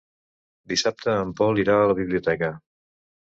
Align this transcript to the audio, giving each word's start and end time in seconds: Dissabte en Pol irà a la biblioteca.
Dissabte 0.71 1.13
en 1.25 1.35
Pol 1.41 1.61
irà 1.65 1.77
a 1.81 1.85
la 1.91 1.99
biblioteca. 2.01 2.49